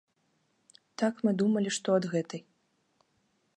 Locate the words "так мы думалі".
1.01-1.69